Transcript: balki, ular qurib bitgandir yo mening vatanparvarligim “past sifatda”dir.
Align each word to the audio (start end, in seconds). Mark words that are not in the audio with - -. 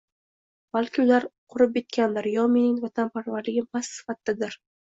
balki, 0.77 1.01
ular 1.03 1.27
qurib 1.55 1.75
bitgandir 1.75 2.29
yo 2.37 2.47
mening 2.55 2.81
vatanparvarligim 2.89 3.71
“past 3.77 3.97
sifatda”dir. 4.03 4.63